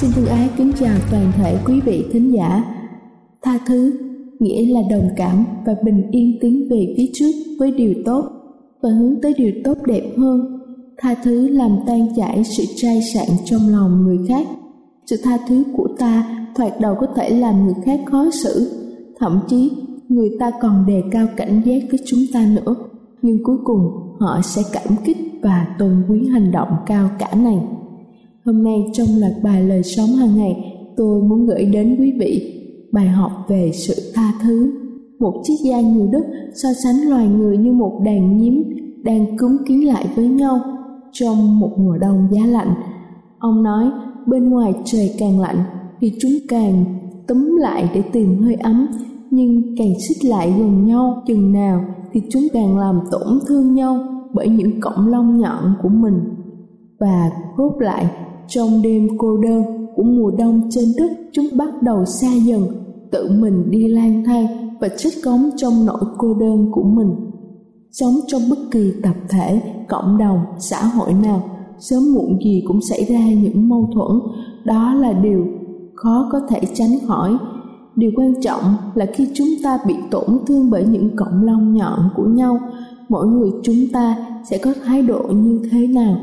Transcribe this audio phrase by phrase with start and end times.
[0.00, 2.64] Xin thân ái kính chào toàn thể quý vị thính giả.
[3.42, 3.92] Tha thứ
[4.38, 8.24] nghĩa là đồng cảm và bình yên tiến về phía trước với điều tốt
[8.82, 10.60] và hướng tới điều tốt đẹp hơn.
[10.98, 14.46] Tha thứ làm tan chảy sự trai sạn trong lòng người khác.
[15.06, 18.70] Sự tha thứ của ta thoạt đầu có thể làm người khác khó xử,
[19.18, 19.70] thậm chí
[20.08, 22.74] người ta còn đề cao cảnh giác với chúng ta nữa.
[23.22, 23.80] Nhưng cuối cùng
[24.18, 27.58] họ sẽ cảm kích và tôn quý hành động cao cả này
[28.48, 30.56] Hôm nay trong loạt bài lời sống hàng ngày,
[30.96, 34.72] tôi muốn gửi đến quý vị bài học về sự tha thứ.
[35.18, 36.24] Một chiếc da người Đức
[36.62, 38.62] so sánh loài người như một đàn nhím
[39.02, 40.60] đang cúng kín lại với nhau
[41.12, 42.74] trong một mùa đông giá lạnh.
[43.38, 43.90] Ông nói
[44.26, 45.58] bên ngoài trời càng lạnh
[46.00, 46.84] thì chúng càng
[47.26, 48.86] túm lại để tìm hơi ấm
[49.30, 53.98] nhưng càng xích lại gần nhau chừng nào thì chúng càng làm tổn thương nhau
[54.34, 56.20] bởi những cọng lông nhọn của mình
[57.00, 58.06] và rốt lại
[58.48, 59.62] trong đêm cô đơn
[59.96, 62.62] của mùa đông trên đất, chúng bắt đầu xa dần,
[63.10, 64.46] tự mình đi lang thang
[64.80, 67.14] và chết cống trong nỗi cô đơn của mình.
[67.92, 72.80] Sống trong bất kỳ tập thể, cộng đồng, xã hội nào, sớm muộn gì cũng
[72.90, 74.20] xảy ra những mâu thuẫn,
[74.64, 75.46] đó là điều
[75.94, 77.36] khó có thể tránh khỏi.
[77.96, 78.62] Điều quan trọng
[78.94, 82.60] là khi chúng ta bị tổn thương bởi những cọng lông nhọn của nhau,
[83.08, 84.16] mỗi người chúng ta
[84.50, 86.16] sẽ có thái độ như thế nào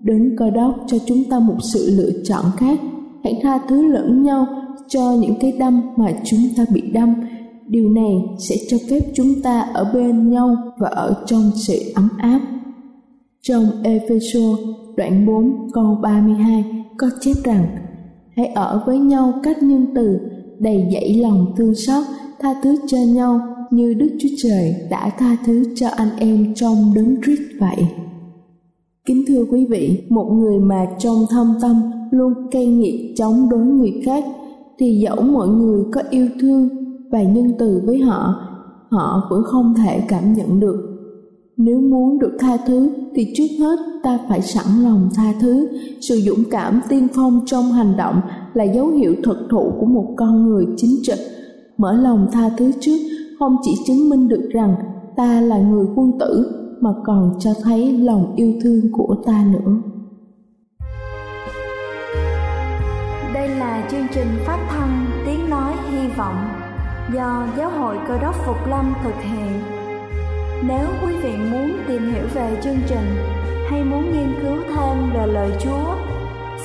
[0.00, 2.80] Đấng cơ đốc cho chúng ta một sự lựa chọn khác.
[3.24, 4.46] Hãy tha thứ lẫn nhau
[4.88, 7.14] cho những cái đâm mà chúng ta bị đâm.
[7.66, 12.08] Điều này sẽ cho phép chúng ta ở bên nhau và ở trong sự ấm
[12.18, 12.40] áp.
[13.42, 14.40] Trong Epheso
[14.96, 17.66] đoạn 4 câu 32 có chép rằng
[18.36, 20.18] Hãy ở với nhau cách nhân từ,
[20.58, 22.04] đầy dẫy lòng thương xót,
[22.40, 23.40] tha thứ cho nhau
[23.70, 27.86] như Đức Chúa Trời đã tha thứ cho anh em trong đấng Christ vậy.
[29.10, 33.60] Kính thưa quý vị, một người mà trong thâm tâm luôn cay nghiệt chống đối
[33.60, 34.24] người khác
[34.78, 36.68] thì dẫu mọi người có yêu thương
[37.10, 38.34] và nhân từ với họ,
[38.90, 40.76] họ vẫn không thể cảm nhận được.
[41.56, 45.68] Nếu muốn được tha thứ thì trước hết ta phải sẵn lòng tha thứ.
[46.00, 48.20] Sự dũng cảm tiên phong trong hành động
[48.54, 51.18] là dấu hiệu thực thụ của một con người chính trực.
[51.78, 52.98] Mở lòng tha thứ trước
[53.38, 54.74] không chỉ chứng minh được rằng
[55.16, 59.72] ta là người quân tử mà còn cho thấy lòng yêu thương của ta nữa.
[63.34, 66.48] Đây là chương trình phát thanh tiếng nói hy vọng
[67.14, 69.60] do giáo hội cơ đốc phục lâm thực hiện.
[70.68, 73.16] Nếu quý vị muốn tìm hiểu về chương trình
[73.70, 75.94] hay muốn nghiên cứu thêm về lời chúa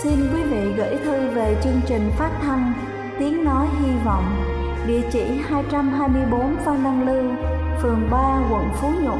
[0.04, 2.74] xin quý vị gửi thư về chương trình phát thanh
[3.20, 4.24] tiếng nói hy vọng
[4.88, 7.24] địa chỉ 224 Phan Đăng Lưu,
[7.82, 9.20] phường 3, quận Phú Nhuận,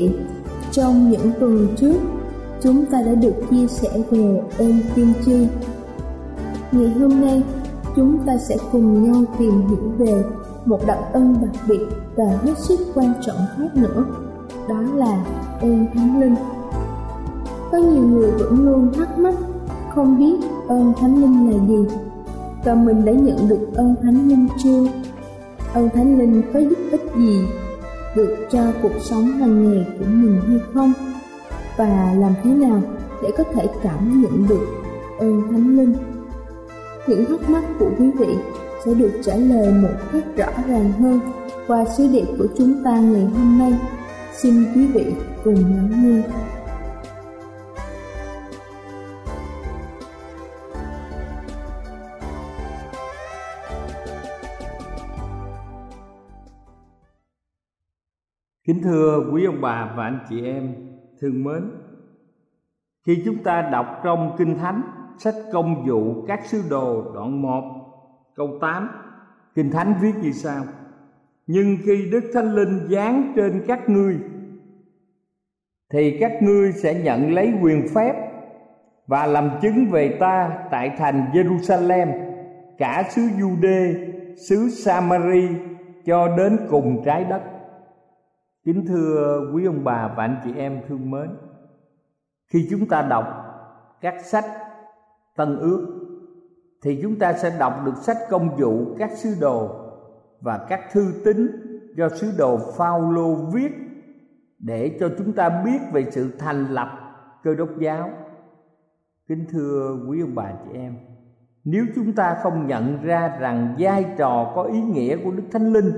[0.00, 0.10] Vị,
[0.72, 1.98] trong những tuần trước,
[2.62, 5.46] chúng ta đã được chia sẻ về ơn tiên tri.
[6.72, 7.42] Ngày hôm nay,
[7.96, 10.24] chúng ta sẽ cùng nhau tìm hiểu về
[10.64, 11.80] một đặc ân đặc biệt
[12.16, 14.04] và hết sức quan trọng khác nữa,
[14.68, 15.24] đó là
[15.60, 16.34] ơn Thánh Linh.
[17.72, 19.34] Có nhiều người vẫn luôn thắc mắc
[19.94, 21.96] không biết ơn Thánh Linh là gì
[22.64, 24.86] và mình đã nhận được ơn Thánh Linh chưa?
[25.74, 27.46] Ơn Thánh Linh có giúp ích gì
[28.16, 30.92] được cho cuộc sống hàng ngày của mình hay không?
[31.76, 32.82] Và làm thế nào
[33.22, 34.66] để có thể cảm nhận được
[35.18, 35.94] ơn Thánh Linh?
[37.06, 38.34] Những thắc mắc của quý vị
[38.84, 41.20] sẽ được trả lời một cách rõ ràng hơn
[41.66, 43.74] qua sứ điệp của chúng ta ngày hôm nay.
[44.36, 45.04] Xin quý vị
[45.44, 46.22] cùng lắng nghe.
[58.66, 60.74] Kính thưa quý ông bà và anh chị em
[61.20, 61.70] thương mến
[63.06, 64.82] Khi chúng ta đọc trong Kinh Thánh
[65.18, 67.62] Sách công vụ các sứ đồ đoạn 1
[68.34, 68.88] câu 8
[69.54, 70.64] Kinh Thánh viết như sau.
[71.46, 74.18] Nhưng khi Đức Thánh Linh giáng trên các ngươi
[75.92, 78.14] Thì các ngươi sẽ nhận lấy quyền phép
[79.06, 82.30] Và làm chứng về ta tại thành Jerusalem
[82.78, 83.94] Cả xứ Jude,
[84.48, 85.48] xứ Samari
[86.04, 87.42] cho đến cùng trái đất.
[88.64, 91.30] Kính thưa quý ông bà và anh chị em thương mến,
[92.46, 93.24] Khi chúng ta đọc
[94.00, 94.44] các sách
[95.36, 95.86] Tân ước,
[96.82, 99.70] Thì chúng ta sẽ đọc được sách công vụ các sứ đồ
[100.40, 101.46] Và các thư tín
[101.96, 103.72] do sứ đồ Phaolô viết
[104.58, 106.88] Để cho chúng ta biết về sự thành lập
[107.42, 108.10] cơ đốc giáo.
[109.28, 110.96] Kính thưa quý ông bà chị em,
[111.64, 115.72] Nếu chúng ta không nhận ra rằng vai trò có ý nghĩa của Đức Thánh
[115.72, 115.92] Linh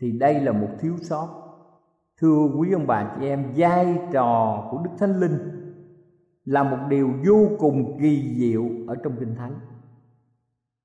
[0.00, 1.28] thì đây là một thiếu sót.
[2.20, 5.38] Thưa quý ông bà chị em, vai trò của đức thánh linh
[6.44, 9.54] là một điều vô cùng kỳ diệu ở trong kinh thánh.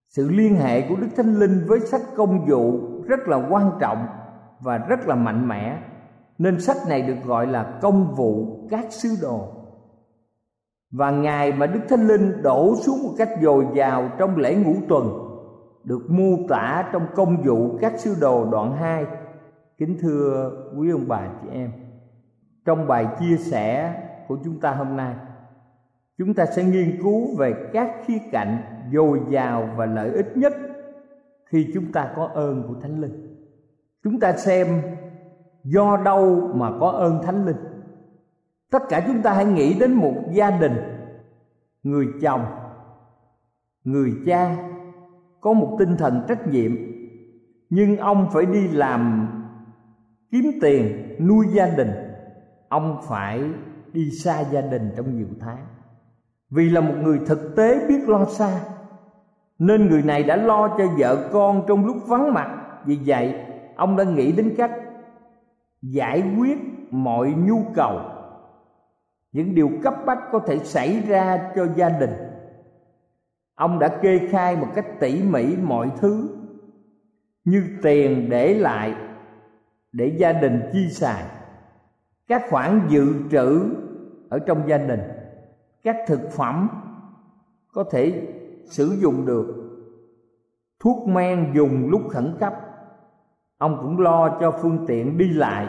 [0.09, 4.05] Sự liên hệ của đức thánh linh với sách công vụ rất là quan trọng
[4.59, 5.77] và rất là mạnh mẽ.
[6.37, 9.47] Nên sách này được gọi là công vụ các sứ đồ.
[10.91, 14.73] Và ngày mà đức thánh linh đổ xuống một cách dồi dào trong lễ ngũ
[14.89, 15.20] tuần
[15.83, 19.05] được mô tả trong công vụ các sứ đồ đoạn 2
[19.77, 21.71] Kính thưa quý ông bà chị em,
[22.65, 23.95] Trong bài chia sẻ
[24.27, 25.15] của chúng ta hôm nay,
[26.17, 28.57] Chúng ta sẽ nghiên cứu về các khía cạnh
[28.93, 30.53] dồi dào và lợi ích nhất
[31.45, 33.47] Khi chúng ta có ơn của Thánh Linh.
[34.03, 34.81] Chúng ta xem
[35.63, 37.57] do đâu mà có ơn Thánh Linh.
[38.71, 40.75] Tất cả chúng ta hãy nghĩ đến một gia đình,
[41.83, 42.45] Người chồng,
[43.83, 44.70] Người cha
[45.41, 46.71] có một tinh thần trách nhiệm.
[47.69, 49.27] Nhưng ông phải đi làm
[50.31, 51.91] kiếm tiền nuôi gia đình.
[52.69, 53.43] Ông phải
[53.93, 55.65] đi xa gia đình trong nhiều tháng.
[56.49, 58.59] Vì là một người thực tế biết lo xa,
[59.59, 62.57] nên người này đã lo cho vợ con trong lúc vắng mặt.
[62.85, 63.35] Vì vậy,
[63.75, 64.71] ông đã nghĩ đến cách
[65.81, 66.57] giải quyết
[66.91, 67.99] mọi nhu cầu,
[69.31, 72.13] những điều cấp bách có thể xảy ra cho gia đình
[73.61, 76.29] ông đã kê khai một cách tỉ mỉ mọi thứ
[77.45, 78.95] như tiền để lại,
[79.91, 81.23] để gia đình chi xài,
[82.27, 83.63] các khoản dự trữ
[84.29, 84.99] ở trong gia đình,
[85.83, 86.69] các thực phẩm
[87.73, 88.27] có thể
[88.65, 89.47] sử dụng được,
[90.79, 92.53] thuốc men dùng lúc khẩn cấp.
[93.57, 95.67] Ông cũng lo cho phương tiện đi lại,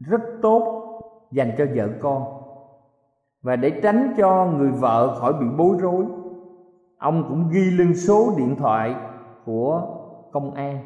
[0.00, 0.84] rất tốt
[1.32, 2.24] dành cho vợ con
[3.42, 6.04] và để tránh cho người vợ khỏi bị bối rối
[7.04, 8.94] ông cũng ghi lên số điện thoại
[9.44, 9.82] của
[10.32, 10.78] công an,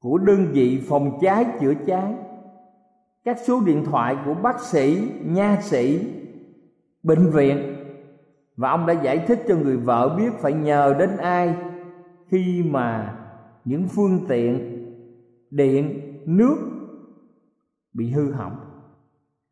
[0.00, 2.14] của đơn vị phòng cháy chữa cháy.
[3.24, 6.00] Các số điện thoại của bác sĩ, nha sĩ,
[7.02, 7.74] bệnh viện.
[8.56, 11.56] Và ông đã giải thích cho người vợ biết phải nhờ đến ai
[12.28, 13.18] khi mà
[13.64, 14.78] những phương tiện
[15.50, 16.56] điện, nước
[17.92, 18.56] bị hư hỏng.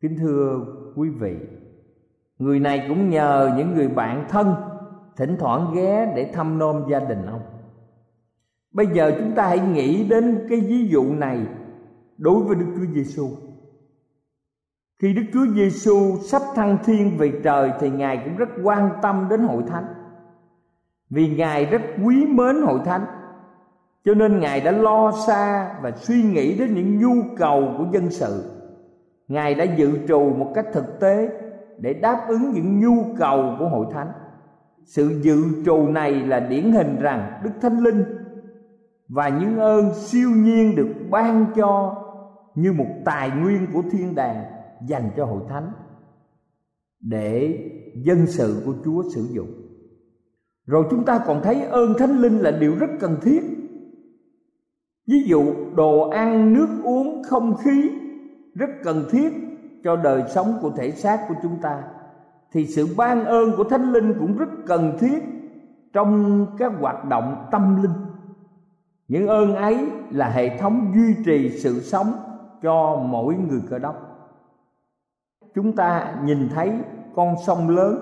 [0.01, 0.65] Kính thưa
[0.95, 1.35] quý vị,
[2.39, 4.55] người này cũng nhờ những người bạn thân
[5.17, 7.41] thỉnh thoảng ghé để thăm nom gia đình ông.
[8.73, 11.39] Bây giờ chúng ta hãy nghĩ đến cái ví dụ này
[12.17, 13.29] đối với đức chúa giêsu
[15.01, 19.27] khi đức chúa giêsu sắp thăng thiên về trời thì ngài cũng rất quan tâm
[19.29, 19.85] đến hội thánh.
[21.09, 23.05] Vì ngài rất quý mến hội thánh,
[24.05, 28.09] cho nên ngài đã lo xa và suy nghĩ đến những nhu cầu của dân
[28.09, 28.43] sự.
[29.27, 31.29] Ngài đã dự trù một cách thực tế
[31.77, 34.11] để đáp ứng những nhu cầu của hội thánh
[34.85, 38.03] sự dự trù này là điển hình rằng đức thánh linh
[39.07, 41.97] và những ơn siêu nhiên được ban cho
[42.55, 44.43] như một tài nguyên của thiên đàng
[44.87, 45.71] dành cho hội thánh
[46.99, 47.59] để
[47.95, 49.61] dân sự của Chúa sử dụng.
[50.65, 53.41] Rồi chúng ta còn thấy ơn Thánh Linh là điều rất cần thiết.
[55.07, 57.89] Ví dụ đồ ăn, nước uống, không khí
[58.55, 59.33] rất cần thiết
[59.83, 61.83] cho đời sống của thể xác của chúng ta
[62.51, 65.23] thì sự ban ơn của Thánh Linh cũng rất cần thiết
[65.93, 67.93] trong các hoạt động tâm linh.
[69.07, 72.13] Những ơn ấy là hệ thống duy trì sự sống
[72.61, 73.95] cho mỗi người cơ đốc.
[75.55, 76.73] Chúng ta nhìn thấy
[77.15, 77.95] con sông lớn,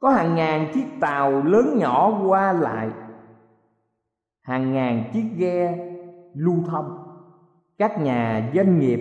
[0.00, 2.90] có hàng ngàn chiếc tàu lớn nhỏ qua lại,
[4.42, 5.88] hàng ngàn chiếc ghe
[6.34, 6.98] lưu thông
[7.78, 9.00] các nhà doanh nghiệp,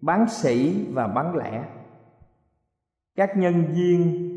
[0.00, 1.64] bán sĩ và bán lẻ
[3.16, 4.28] các nhân viên,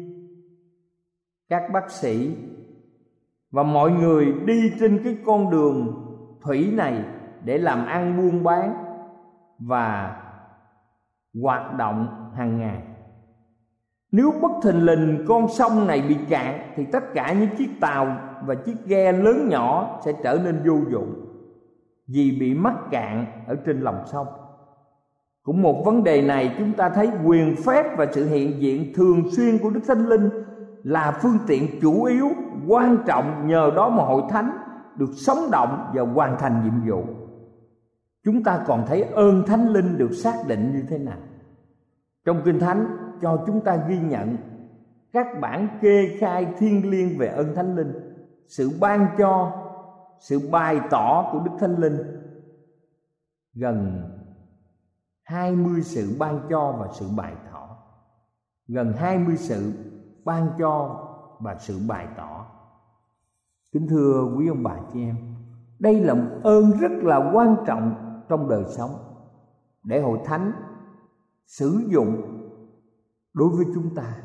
[1.49, 2.35] các bác sĩ
[3.51, 6.05] và mọi người đi trên cái con đường
[6.41, 7.03] thủy này
[7.43, 8.73] để làm ăn buôn bán
[9.59, 10.21] và
[11.41, 12.81] hoạt động hàng ngày.
[14.11, 18.17] Nếu bất thình lình con sông này bị cạn thì tất cả những chiếc tàu
[18.45, 21.25] và chiếc ghe lớn nhỏ sẽ trở nên vô dụng
[22.07, 24.27] vì bị mắc cạn ở trên lòng sông
[25.45, 29.23] cũng một vấn đề này chúng ta thấy quyền phép và sự hiện diện thường
[29.31, 30.29] xuyên của đức thánh linh
[30.83, 32.29] là phương tiện chủ yếu,
[32.67, 34.57] quan trọng nhờ đó mà hội thánh
[34.95, 37.03] được sống động và hoàn thành nhiệm vụ.
[38.23, 41.17] Chúng ta còn thấy ơn thánh linh được xác định như thế nào?
[42.25, 44.37] Trong kinh thánh, cho chúng ta ghi nhận
[45.13, 47.93] các bản kê khai thiêng liêng về ơn thánh linh,
[48.47, 49.51] sự ban cho,
[50.19, 51.97] sự bày tỏ của đức thánh linh.
[53.53, 54.01] Gần
[55.25, 57.77] 20 sự ban cho và sự bày tỏ.
[58.67, 59.73] Gần 20 sự
[60.25, 61.01] ban cho
[61.39, 62.45] và sự bày tỏ.
[63.71, 65.15] Kính thưa quý ông bà chị em,
[65.79, 67.95] đây là một ơn rất là quan trọng
[68.29, 68.91] trong đời sống
[69.83, 70.51] để hội thánh
[71.45, 72.21] sử dụng
[73.33, 74.15] đối với chúng ta.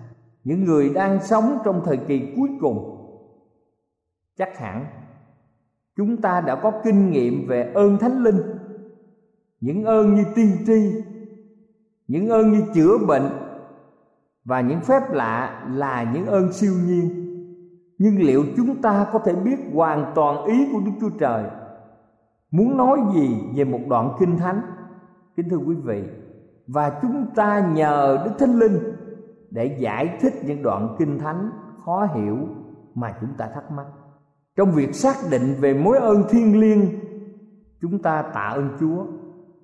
[0.44, 2.96] Những người đang sống trong thời kỳ cuối cùng,
[4.36, 4.86] chắc hẳn
[5.96, 8.59] chúng ta đã có kinh nghiệm về ơn thánh linh
[9.60, 11.02] những ơn như tiên tri,
[12.08, 13.28] những ơn như chữa bệnh,
[14.44, 17.26] và những phép lạ là những ơn siêu nhiên.
[17.98, 21.44] Nhưng liệu chúng ta có thể biết hoàn toàn ý của đức chúa trời?
[22.50, 24.60] Muốn nói gì về một đoạn kinh thánh?
[25.36, 26.04] Kính thưa quý vị,
[26.66, 28.78] và chúng ta nhờ đức thánh linh
[29.50, 31.50] để giải thích những đoạn kinh thánh
[31.84, 32.38] khó hiểu
[32.94, 33.86] mà chúng ta thắc mắc.
[34.56, 36.80] Trong việc xác định về mối ơn thiêng liêng,
[37.80, 39.04] chúng ta tạ ơn chúa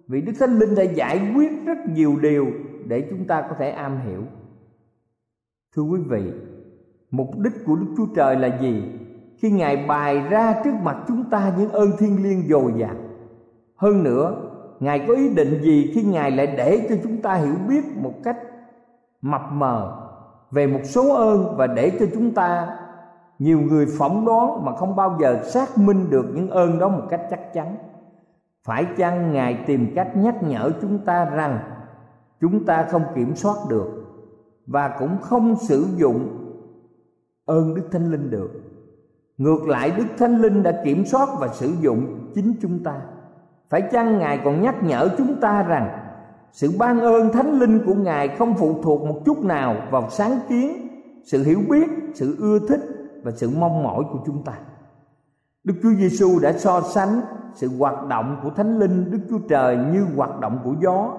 [0.09, 2.47] vì đức thánh linh đã giải quyết rất nhiều điều
[2.87, 4.23] để chúng ta có thể am hiểu.
[5.77, 6.33] Thưa quý vị,
[7.11, 8.83] mục đích của đức chúa trời là gì?
[9.39, 12.95] Khi ngài bày ra trước mặt chúng ta những ơn thiêng liêng dồi dào.
[13.77, 17.55] Hơn nữa, ngài có ý định gì khi ngài lại để cho chúng ta hiểu
[17.69, 18.37] biết một cách
[19.23, 20.03] mập mờ
[20.51, 22.79] về một số ơn và để cho chúng ta,
[23.39, 27.03] nhiều người phỏng đoán mà không bao giờ xác minh được những ơn đó một
[27.11, 27.77] cách chắc chắn?
[28.67, 31.59] Phải chăng ngài tìm cách nhắc nhở chúng ta rằng
[32.41, 33.89] chúng ta không kiểm soát được
[34.67, 36.29] và cũng không sử dụng
[37.45, 38.51] ơn đức thánh linh được?
[39.39, 43.01] Ngược lại, đức thánh linh đã kiểm soát và sử dụng chính chúng ta.
[43.69, 45.99] Phải chăng ngài còn nhắc nhở chúng ta rằng
[46.53, 50.39] sự ban ơn thánh linh của ngài không phụ thuộc một chút nào vào sáng
[50.49, 50.89] kiến,
[51.25, 52.81] sự hiểu biết, sự ưa thích
[53.23, 54.53] và sự mong mỏi của chúng ta?
[55.67, 57.21] Đức chúa giêsu đã so sánh
[57.55, 61.19] sự hoạt động của thánh linh, đức chúa trời như hoạt động của gió.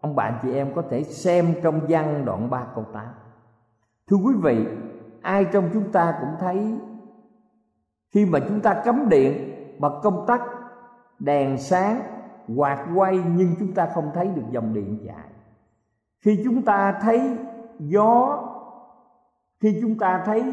[0.00, 3.06] Ông bạn chị em có thể xem trong văn đoạn 3 câu 8
[4.10, 4.66] thưa quý vị,
[5.22, 6.78] ai trong chúng ta cũng thấy
[8.10, 10.42] khi mà chúng ta cấm điện bật công tắc,
[11.18, 12.00] đèn sáng
[12.56, 15.28] quạt quay nhưng chúng ta không thấy được dòng điện chạy.
[16.20, 17.36] Khi chúng ta thấy
[17.78, 18.38] gió,
[19.60, 20.52] khi chúng ta thấy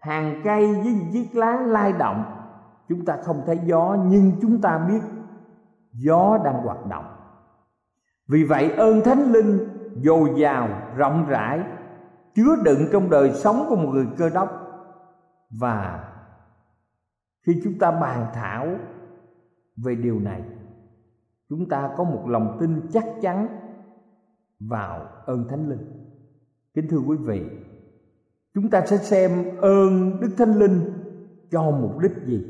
[0.00, 2.24] hàng cây với chiếc lá lai động,
[2.88, 5.00] chúng ta không thấy gió, nhưng chúng ta biết
[5.92, 7.04] gió đang hoạt động.
[8.28, 9.58] Vì vậy, ơn thánh linh
[9.96, 11.60] dồi dào, rộng rãi,
[12.34, 14.48] chứa đựng trong đời sống của một người cơ đốc.
[15.50, 16.08] Và
[17.46, 18.68] khi chúng ta bàn thảo
[19.76, 20.42] về điều này,
[21.48, 23.46] chúng ta có một lòng tin chắc chắn
[24.60, 26.06] vào ơn thánh linh.
[26.74, 27.46] Kính thưa quý vị
[28.54, 30.80] chúng ta sẽ xem ơn đức thánh linh
[31.50, 32.46] cho mục đích gì.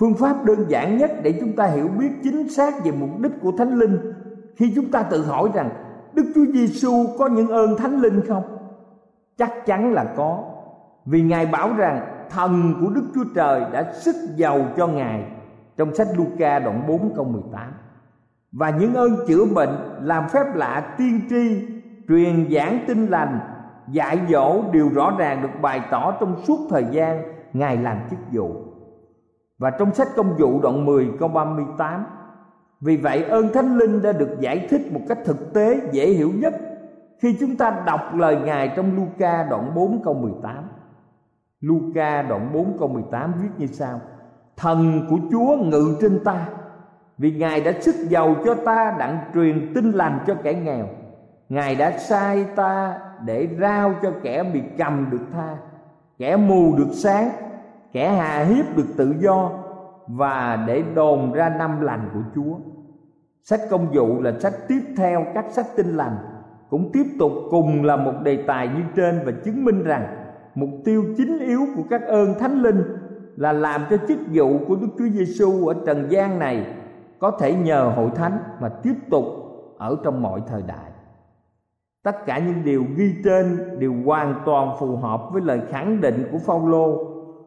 [0.00, 3.32] Phương pháp đơn giản nhất để chúng ta hiểu biết chính xác về mục đích
[3.42, 4.12] của thánh linh
[4.56, 5.70] khi chúng ta tự hỏi rằng
[6.14, 8.58] đức chúa giêsu có những ơn thánh linh không?
[9.38, 10.44] Chắc chắn là có.
[11.06, 15.24] Vì ngài bảo rằng thần của đức chúa trời đã sức giàu cho ngài
[15.76, 17.72] trong sách Luca đoạn 4 câu 18
[18.52, 21.66] và những ơn chữa bệnh làm phép lạ tiên tri,
[22.08, 23.38] truyền giảng tin lành
[23.90, 28.18] dạy dỗ đều rõ ràng được bày tỏ trong suốt thời gian ngài làm chức
[28.32, 28.50] vụ.
[29.58, 32.04] Và trong sách công vụ đoạn 10 câu 38
[32.80, 36.30] Vì vậy ơn Thánh Linh đã được giải thích một cách thực tế, dễ hiểu
[36.34, 36.54] nhất
[37.18, 40.54] Khi chúng ta đọc lời Ngài trong Luca đoạn 4 câu 18
[41.60, 44.00] Luca đoạn 4 câu 18 viết như sau,
[44.56, 46.48] Thần của Chúa ngự trên ta,
[47.18, 50.86] Vì Ngài đã sức giàu cho ta, đặng truyền tin lành cho kẻ nghèo.
[51.48, 55.56] Ngài đã sai ta để rao cho kẻ bị cầm được tha,
[56.18, 57.30] Kẻ mù được sáng,
[57.92, 59.50] Kẻ hà hiếp được tự do,
[60.06, 62.54] Và để đồn ra năm lành của Chúa
[63.42, 66.16] Sách công vụ là sách tiếp theo các sách tinh lành,
[66.70, 70.06] Cũng tiếp tục cùng là một đề tài như trên Và chứng minh rằng
[70.54, 72.82] mục tiêu chính yếu của các ơn thánh linh
[73.36, 76.66] là làm cho chức vụ của Đức Chúa Giêsu ở trần gian này
[77.18, 79.24] có thể nhờ hội thánh mà tiếp tục
[79.78, 80.90] ở trong mọi thời đại.
[82.08, 86.28] Tất cả những điều ghi trên đều hoàn toàn phù hợp với lời khẳng định
[86.32, 87.04] của Phaolô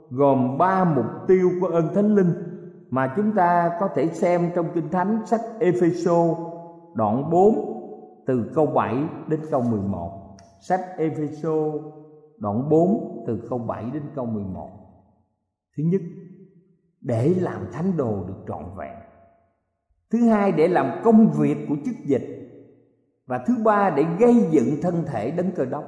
[0.10, 2.34] gồm ba mục tiêu của ơn thánh linh
[2.90, 6.36] mà chúng ta có thể xem trong kinh thánh sách Epheso
[6.94, 8.96] đoạn 4 từ câu 7
[9.28, 10.38] đến câu 11.
[10.60, 11.56] Sách Epheso
[12.38, 14.70] đoạn 4 từ câu 7 đến câu 11.
[15.78, 16.02] Thứ nhất,
[17.02, 18.96] để làm thánh đồ được trọn vẹn.
[20.12, 22.41] Thứ hai, để làm công việc của chức dịch.
[23.32, 25.84] Và thứ ba, để gây dựng thân thể đấng cơ đốc.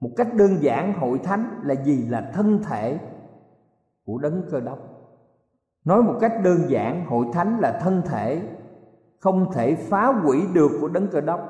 [0.00, 2.06] Một cách đơn giản, hội thánh là gì?
[2.08, 2.98] Là thân thể
[4.04, 4.78] của đấng cơ đốc.
[5.84, 8.42] Nói một cách đơn giản, hội thánh là thân thể
[9.18, 11.40] không thể phá hủy được của đấng cơ đốc.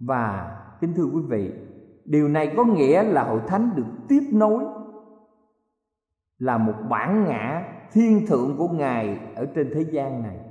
[0.00, 1.52] Và kính thưa quý vị,
[2.04, 4.64] điều này có nghĩa là hội thánh được tiếp nối
[6.38, 10.47] là một bản ngã thiên thượng của ngài ở trên thế gian này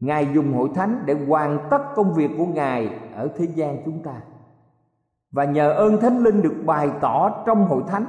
[0.00, 4.02] ngài dùng hội thánh để hoàn tất công việc của ngài ở thế gian chúng
[4.02, 4.20] ta
[5.30, 8.04] và nhờ ơn thánh linh được bày tỏ trong hội thánh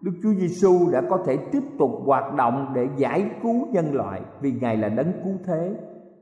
[0.00, 4.20] Đức Chúa Giêsu đã có thể tiếp tục hoạt động để giải cứu nhân loại
[4.40, 5.74] vì Ngài là đấng cứu thế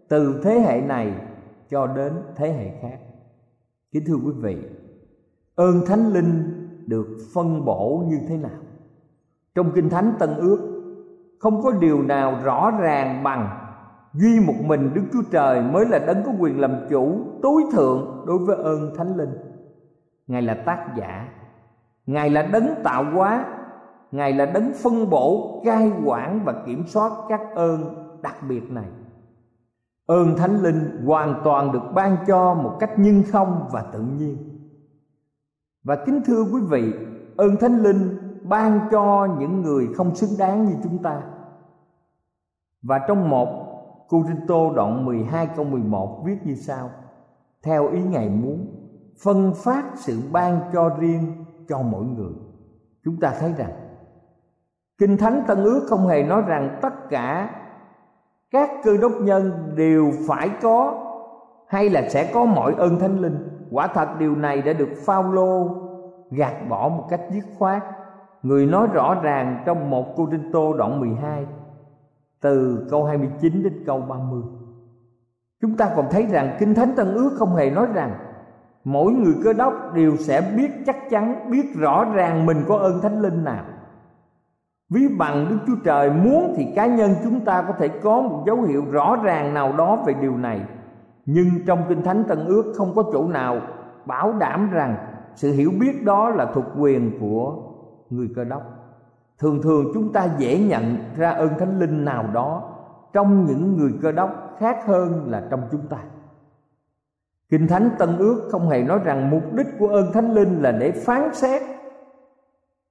[0.09, 1.12] từ thế hệ này
[1.69, 2.99] cho đến thế hệ khác.
[3.93, 4.57] Kính thưa quý vị,
[5.55, 8.61] ơn thánh linh được phân bổ như thế nào
[9.55, 10.69] trong kinh thánh tân ước
[11.38, 13.62] không có điều nào rõ ràng bằng
[14.14, 18.25] duy một mình đức chúa trời mới là đấng có quyền làm chủ tối thượng
[18.27, 19.35] đối với ơn thánh linh.
[20.27, 21.29] Ngài là tác giả.
[22.07, 23.44] Ngài là đấng tạo hóa.
[24.12, 27.81] Ngài là đấng phân bổ, cai quản và kiểm soát các ơn
[28.22, 28.85] đặc biệt này.
[30.07, 34.37] Ơn thánh linh hoàn toàn được ban cho một cách nhân không và tự nhiên.
[35.85, 36.92] Và kính thưa quý vị,
[37.37, 41.22] ơn thánh linh ban cho những người không xứng đáng như chúng ta.
[42.83, 43.62] Và trong một
[44.12, 46.90] Cô Rinh Tô đoạn 12 câu 11 viết như sau.
[47.62, 48.66] Theo ý Ngài muốn,
[49.25, 52.33] Phân phát sự ban cho riêng cho mỗi người.
[53.05, 53.70] Chúng ta thấy rằng,
[54.98, 57.51] Kinh Thánh Tân Ước không hề nói rằng tất cả
[58.51, 60.94] các cơ đốc nhân đều phải có
[61.68, 63.66] hay là sẽ có mọi ơn thánh linh.
[63.70, 65.68] Quả thật điều này đã được Phaolô
[66.31, 67.83] gạt bỏ một cách dứt khoát.
[68.42, 71.46] Người nói rõ ràng trong một Cô Đinh Tô đoạn 12
[72.42, 74.42] từ câu 29 đến câu 30
[75.61, 78.14] chúng ta còn thấy rằng kinh thánh tân ước không hề nói rằng
[78.85, 83.00] mỗi người cơ đốc đều sẽ biết chắc chắn, biết rõ ràng mình có ơn
[83.02, 83.64] thánh linh nào.
[84.90, 88.44] Ví bằng đức chúa trời muốn thì cá nhân chúng ta có thể có một
[88.46, 90.61] dấu hiệu rõ ràng nào đó về điều này.
[91.26, 93.61] Nhưng trong kinh thánh tân ước không có chỗ nào
[94.07, 94.96] bảo đảm rằng
[95.35, 97.57] sự hiểu biết đó là thuộc quyền của
[98.11, 98.82] người cơ đốc
[99.42, 102.62] thường thường chúng ta dễ nhận ra ơn thánh linh nào đó
[103.12, 105.98] trong những người cơ đốc khác hơn là trong chúng ta.
[107.48, 110.72] Kinh thánh tân ước không hề nói rằng mục đích của ơn thánh linh là
[110.72, 111.62] để phán xét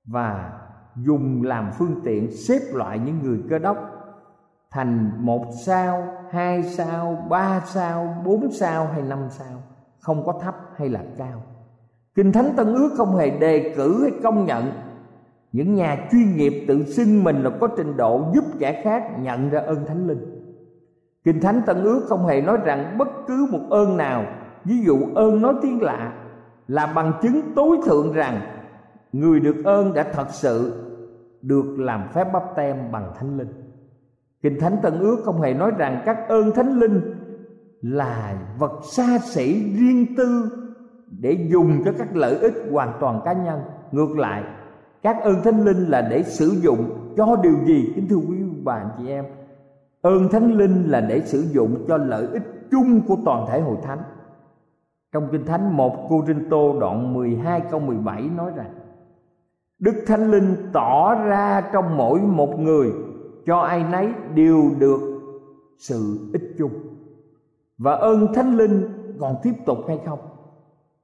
[0.06, 0.60] và
[0.96, 3.78] dùng làm phương tiện xếp loại những người cơ đốc
[4.72, 9.64] thành một sao, hai sao, ba sao, bốn sao hay năm sao,
[10.00, 11.42] không có thấp hay là cao.
[12.16, 14.72] Kinh thánh tân ước không hề đề cử hay công nhận
[15.52, 19.50] những nhà chuyên nghiệp tự xưng mình là có trình độ giúp kẻ khác nhận
[19.50, 20.42] ra ơn thánh linh.
[21.24, 24.26] Kinh thánh tân ước không hề nói rằng bất cứ một ơn nào,
[24.66, 26.14] ví dụ ơn nói tiếng lạ,
[26.68, 28.42] là bằng chứng tối thượng rằng
[29.12, 30.88] người được ơn đã thật sự
[31.42, 33.54] được làm phép bắp tem bằng thánh linh.
[34.42, 37.02] Kinh thánh tân ước không hề nói rằng các ơn thánh linh
[37.82, 40.50] là vật xa xỉ riêng tư
[41.20, 43.60] để dùng cho các lợi ích hoàn toàn cá nhân.
[43.92, 44.44] Ngược lại
[45.04, 46.90] các ơn thánh linh là để sử dụng.
[47.18, 47.92] Cho điều gì?
[47.96, 49.26] Kính thưa quý bà anh chị em.
[50.02, 53.78] Ơn thánh linh là để sử dụng cho lợi ích chung của toàn thể hội
[53.84, 54.00] thánh.
[55.14, 58.74] Trong kinh thánh 1 Cô Rinh Tô đoạn 12 câu 17 nói rằng,
[59.80, 62.92] Đức Thánh Linh tỏ ra trong mỗi một người
[63.46, 65.00] cho ai nấy đều được
[65.78, 66.72] sự ích chung.
[67.78, 68.84] Và ơn Thánh Linh
[69.20, 70.20] còn tiếp tục hay không?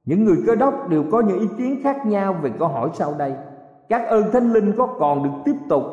[0.04, 3.14] Những người cơ đốc đều có những ý kiến khác nhau về câu hỏi sau
[3.18, 3.32] đây
[3.88, 5.84] các ơn Thánh Linh có còn được tiếp tục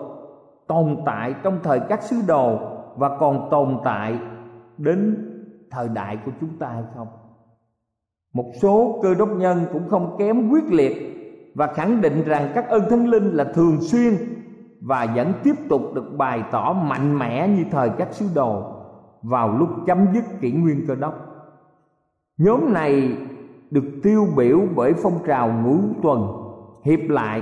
[0.68, 2.60] tồn tại trong thời các sứ đồ
[2.96, 4.20] và còn tồn tại
[4.78, 5.18] đến
[5.72, 7.08] thời đại của chúng ta hay không?
[8.34, 11.16] Một số cơ đốc nhân cũng không kém quyết liệt
[11.56, 14.14] và khẳng định rằng các ơn thánh linh là thường xuyên
[14.82, 18.64] và vẫn tiếp tục được bày tỏ mạnh mẽ như thời các sứ đồ
[19.22, 21.14] vào lúc chấm dứt kỷ nguyên cơ đốc.
[22.38, 23.18] Nhóm này
[23.72, 26.28] được tiêu biểu bởi phong trào ngũ tuần
[26.84, 27.42] hiệp lại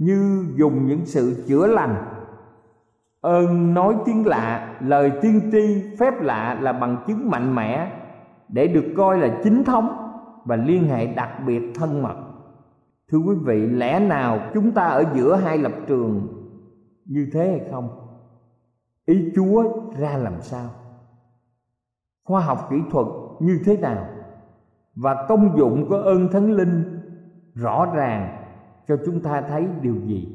[0.00, 2.04] như dùng những sự chữa lành.
[3.20, 7.92] Ơn nói tiếng lạ, lời tiên tri phép lạ là bằng chứng mạnh mẽ
[8.48, 9.96] để được coi là chính thống
[10.44, 12.16] và liên hệ đặc biệt thân mật.
[13.10, 16.28] Thưa quý vị, lẽ nào chúng ta ở giữa hai lập trường
[17.04, 17.88] như thế hay không?
[19.06, 19.64] Ý chúa
[19.98, 20.70] ra làm sao?
[22.24, 23.06] Khoa học kỹ thuật
[23.40, 24.06] như thế nào?
[24.94, 27.00] Và công dụng của ơn thánh linh
[27.54, 28.39] rõ ràng
[28.88, 30.28] cho chúng ta thấy điều gì?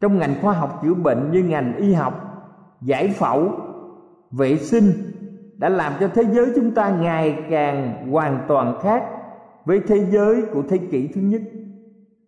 [0.00, 2.14] Trong ngành khoa học chữa bệnh như ngành y học,
[2.82, 3.50] giải phẫu,
[4.30, 4.84] vệ sinh
[5.56, 9.04] đã làm cho thế giới chúng ta ngày càng hoàn toàn khác
[9.64, 11.42] với thế giới của thế kỷ thứ nhất.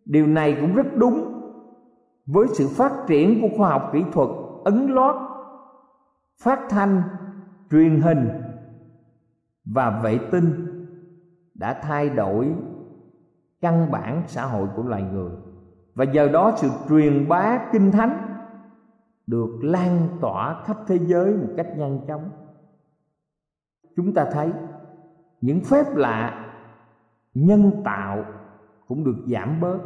[0.05, 1.35] Điều này cũng rất đúng
[2.27, 4.29] với sự phát triển của khoa học kỹ thuật
[4.65, 5.17] ấn lót
[6.43, 7.03] phát thanh,
[7.71, 8.29] truyền hình
[9.65, 10.67] và vệ tinh
[11.55, 12.55] đã thay đổi
[13.61, 15.33] căn bản xã hội của loài người.
[15.95, 18.29] Và giờ đó sự truyền bá kinh thánh
[19.27, 22.31] được lan tỏa khắp thế giới một cách nhanh chóng.
[23.97, 24.53] Chúng ta thấy
[25.41, 26.45] những phép lạ
[27.35, 28.25] nhân tạo
[28.89, 29.79] cũng được giảm bớt.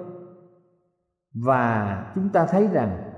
[1.34, 3.12] Và chúng ta thấy rằng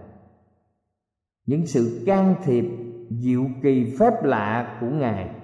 [1.46, 2.64] những sự can thiệp
[3.10, 5.40] diệu kỳ phép lạ của ngài,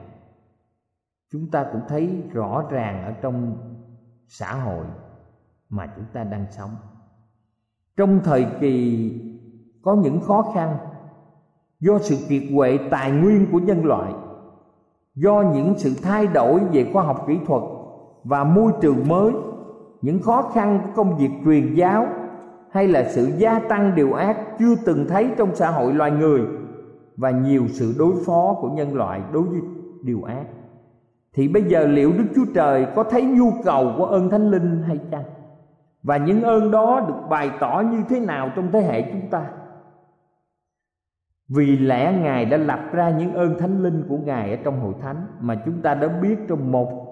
[1.32, 3.56] chúng ta cũng thấy rõ ràng ở trong
[4.28, 4.86] xã hội
[5.70, 6.70] mà chúng ta đang sống
[7.96, 9.10] trong thời kỳ
[9.82, 10.76] có những khó khăn
[11.80, 14.12] do sự kiệt quệ tài nguyên của nhân loại,
[15.14, 17.62] do những sự thay đổi về khoa học kỹ thuật
[18.24, 19.32] và môi trường mới,
[20.02, 22.06] những khó khăn của công việc truyền giáo
[22.70, 26.40] hay là sự gia tăng điều ác chưa từng thấy trong xã hội loài người
[27.16, 29.60] và nhiều sự đối phó của nhân loại đối với
[30.02, 30.44] điều ác,
[31.34, 34.82] thì bây giờ liệu Đức Chúa Trời có thấy nhu cầu của ơn Thánh Linh
[34.82, 35.24] hay chăng?
[36.02, 39.46] Và những ơn đó được bày tỏ như thế nào trong thế hệ chúng ta?
[41.48, 44.94] Vì lẽ Ngài đã lập ra những ơn Thánh Linh của Ngài ở trong hội
[45.02, 47.06] thánh mà chúng ta đã biết trong một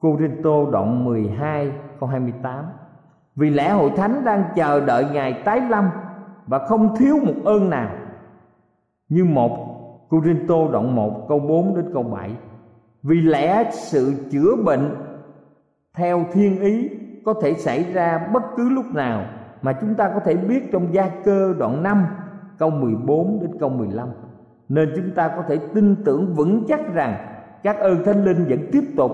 [0.00, 2.64] Cô Rinh Tô đoạn 12 câu 28
[3.36, 5.90] Vì lẽ hội thánh đang chờ đợi Ngài tái lâm
[6.46, 7.96] Và không thiếu một ơn nào.
[9.08, 9.74] Như một
[10.08, 12.30] Cô Rinh Tô đoạn 1 câu 4 đến câu 7
[13.02, 14.94] Vì lẽ sự chữa bệnh
[15.94, 16.90] theo thiên ý
[17.24, 19.24] có thể xảy ra bất cứ lúc nào
[19.62, 22.04] Mà chúng ta có thể biết trong gia cơ đoạn 5
[22.58, 24.08] câu 14 đến câu 15
[24.68, 28.58] Nên chúng ta có thể tin tưởng vững chắc rằng các ơn thánh linh vẫn
[28.72, 29.12] tiếp tục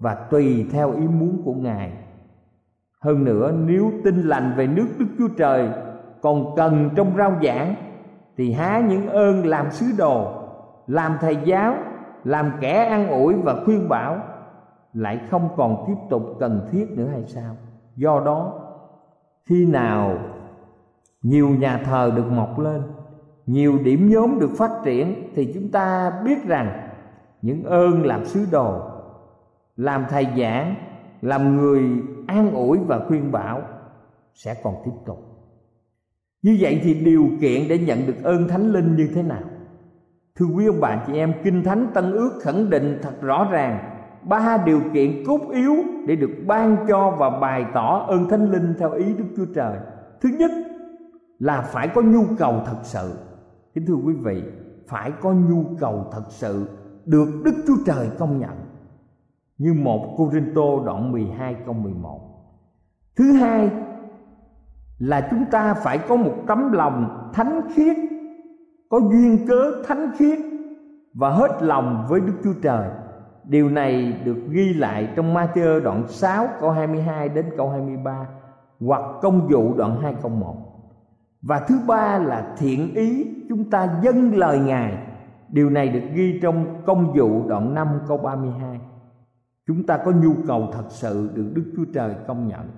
[0.00, 1.92] và tùy theo ý muốn của ngài.
[3.00, 5.68] Hơn nữa, nếu tin lành về nước đức chúa trời
[6.22, 7.74] còn cần trong rao giảng,
[8.36, 10.32] thì há những ơn làm sứ đồ,
[10.86, 11.74] làm thầy giáo,
[12.24, 14.18] làm kẻ an ủi và khuyên bảo
[14.94, 17.56] lại không còn tiếp tục cần thiết nữa hay sao?
[17.96, 18.60] Do đó,
[19.46, 20.18] khi nào
[21.22, 22.82] nhiều nhà thờ được mọc lên,
[23.46, 26.90] nhiều điểm nhóm được phát triển, thì chúng ta biết rằng
[27.42, 28.80] những ơn làm sứ đồ,
[29.76, 30.74] làm thầy giảng,
[31.22, 31.84] làm người
[32.26, 33.62] an ủi và khuyên bảo
[34.34, 35.18] sẽ còn tiếp tục.
[36.42, 39.42] Như vậy thì điều kiện để nhận được ơn thánh linh như thế nào?
[40.34, 43.93] Thưa quý ông bà chị em, kinh thánh tân ước khẳng định thật rõ ràng
[44.28, 45.74] ba điều kiện cốt yếu
[46.06, 49.78] để được ban cho và bày tỏ ơn thánh linh theo ý đức chúa trời
[50.20, 50.50] thứ nhất
[51.38, 53.12] là phải có nhu cầu thật sự
[53.74, 54.42] kính thưa quý vị
[54.88, 56.68] phải có nhu cầu thật sự
[57.04, 58.64] được đức chúa trời công nhận
[59.58, 62.20] như một Cô Rinh Tô đoạn 12 câu 11.
[63.16, 63.70] Thứ hai
[64.98, 67.96] là chúng ta phải có một tấm lòng thánh khiết,
[68.88, 70.38] có duyên cớ thánh khiết
[71.14, 72.90] và hết lòng với Đức Chúa Trời.
[73.46, 78.26] Điều này được ghi lại trong Matthew đoạn 6 câu 22 đến câu 23
[78.80, 80.56] hoặc công vụ đoạn 2 câu 1.
[81.42, 84.98] và thứ ba là thiện ý chúng ta dâng lời ngài.
[85.48, 88.80] Điều này được ghi trong công vụ đoạn 5 câu 32
[89.66, 92.70] chúng ta có nhu cầu thật sự được đức chúa trời công nhận.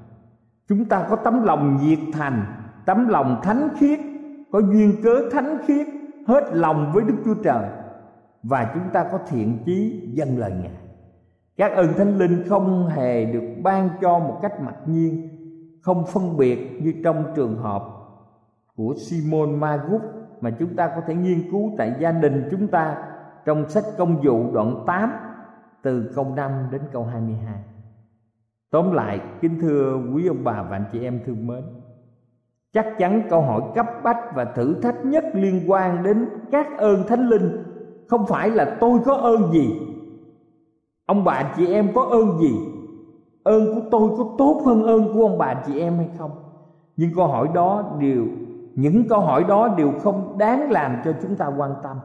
[0.68, 2.44] Chúng ta có tấm lòng nhiệt thành,
[2.86, 4.00] tấm lòng thánh khiết,
[4.52, 5.86] có duyên cớ thánh khiết,
[6.26, 7.64] hết lòng với đức chúa trời
[8.48, 10.86] và chúng ta có thiện chí dâng lời ngài
[11.56, 15.28] các ơn thánh linh không hề được ban cho một cách mặc nhiên
[15.82, 17.82] không phân biệt như trong trường hợp
[18.76, 20.02] của Simon Magus
[20.40, 22.96] mà chúng ta có thể nghiên cứu tại gia đình chúng ta
[23.44, 25.12] trong sách công vụ đoạn 8
[25.82, 27.54] từ câu 5 đến câu 22.
[28.70, 31.62] Tóm lại, kính thưa quý ông bà và anh chị em thương mến,
[32.72, 37.06] chắc chắn câu hỏi cấp bách và thử thách nhất liên quan đến các ơn
[37.08, 37.65] thánh linh
[38.08, 39.80] không phải là tôi có ơn gì.
[41.06, 42.54] Ông bà chị em có ơn gì?
[43.42, 46.30] Ơn của tôi có tốt hơn ơn của ông bà chị em hay không?
[46.96, 48.26] Nhưng câu hỏi đó đều,
[48.74, 51.96] những câu hỏi đó đều không đáng làm cho chúng ta quan tâm.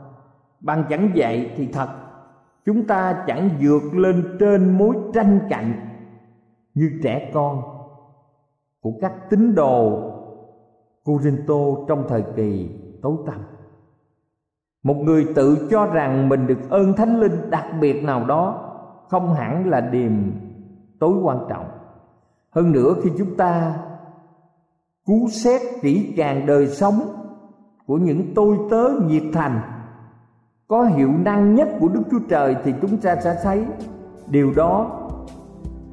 [0.59, 1.87] Bằng chẳng vậy thì thật,
[2.65, 5.73] chúng ta chẳng vượt lên trên mối tranh cạnh
[6.73, 7.61] như trẻ con
[8.81, 10.11] của các tín đồ
[11.05, 11.55] Corinto
[11.87, 12.69] trong thời kỳ
[13.01, 13.39] tối tăm
[14.83, 18.71] một người tự cho rằng mình được ơn thánh linh đặc biệt nào đó
[19.09, 20.11] không hẳn là điềm
[20.99, 21.65] tối quan trọng.
[22.51, 23.75] Hơn nữa, khi chúng ta
[25.05, 27.01] cú xét kỹ càng đời sống
[27.87, 29.61] của những tôi tớ nhiệt thành,
[30.67, 33.65] có hiệu năng nhất của đức chúa trời thì chúng ta sẽ thấy
[34.27, 35.01] điều đó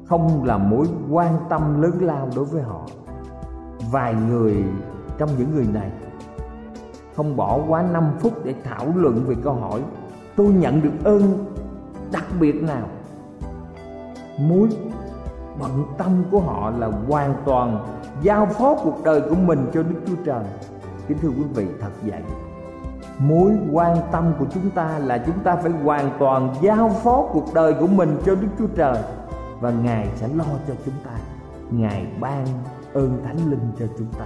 [0.05, 2.85] không là mối quan tâm lớn lao đối với họ.
[3.91, 4.63] Vài người
[5.17, 5.91] trong những người này
[7.19, 9.81] không bỏ quá 5 phút để thảo luận về câu hỏi,
[10.35, 11.45] tôi nhận được ơn
[12.11, 12.87] đặc biệt nào
[14.37, 14.69] mối
[15.59, 17.85] bận tâm của họ là hoàn toàn
[18.21, 20.43] giao phó cuộc đời của mình cho Đức Chúa Trời.
[21.07, 22.21] Kính thưa quý vị, thật vậy.
[23.17, 27.53] Mối quan tâm của chúng ta là chúng ta phải hoàn toàn giao phó cuộc
[27.53, 28.97] đời của mình cho Đức Chúa Trời
[29.59, 31.11] và Ngài sẽ lo cho chúng ta.
[31.71, 32.45] Ngài ban
[32.93, 34.25] ơn Thánh Linh cho chúng ta.